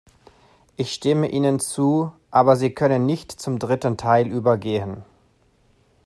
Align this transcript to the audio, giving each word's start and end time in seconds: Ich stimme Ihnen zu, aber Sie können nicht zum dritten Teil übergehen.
Ich 0.77 0.95
stimme 0.95 1.29
Ihnen 1.29 1.59
zu, 1.59 2.11
aber 2.31 2.55
Sie 2.55 2.73
können 2.73 3.05
nicht 3.05 3.31
zum 3.33 3.59
dritten 3.59 3.97
Teil 3.97 4.25
übergehen. 4.25 5.05